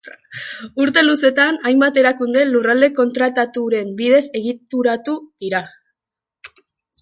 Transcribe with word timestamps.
Urte 0.83 1.01
luzetan, 1.03 1.59
hainbat 1.71 1.99
erakunde 2.03 2.45
Lurralde 2.53 2.89
Kontratuaren 3.01 3.93
bidez 4.01 4.23
egituratu 4.41 5.15
dira. 5.45 5.61